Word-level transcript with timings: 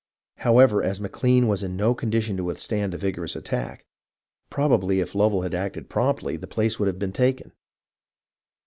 However, 0.37 0.81
as 0.81 0.99
McLean 0.99 1.47
was 1.47 1.61
in 1.61 1.77
no 1.77 1.93
condition 1.93 2.35
to 2.35 2.43
withstand 2.43 2.95
a 2.95 2.97
vigorous 2.97 3.35
attack, 3.35 3.85
probably 4.49 4.99
if 4.99 5.13
Lovell 5.13 5.43
had 5.43 5.53
acted 5.53 5.89
promptly, 5.91 6.37
the 6.37 6.47
place 6.47 6.79
would 6.79 6.87
have 6.87 6.97
been 6.97 7.13
taken. 7.13 7.51